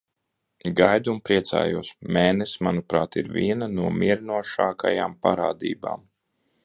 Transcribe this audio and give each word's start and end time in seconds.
Gaidu 0.77 1.11
un 1.15 1.19
priecājos. 1.29 1.91
Mēness, 2.17 2.55
manuprāt, 2.69 3.17
ir 3.23 3.29
viena 3.37 3.67
no 3.75 3.93
mierinošākajām 4.01 5.17
parādībām. 5.27 6.09